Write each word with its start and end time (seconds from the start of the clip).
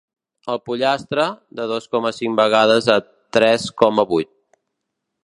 El 0.53 0.59
pollastre, 0.69 1.25
de 1.59 1.67
dos 1.73 1.85
coma 1.95 2.13
cinc 2.21 2.39
vegades 2.41 2.89
a 2.95 2.97
tres 3.39 3.69
coma 3.83 4.07
vuit. 4.15 4.31